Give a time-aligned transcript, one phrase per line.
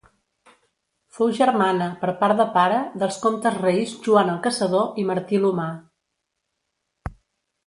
[1.17, 5.69] Fou germana, per part de pare, dels comtes-reis Joan el Caçador i Martí l'Humà.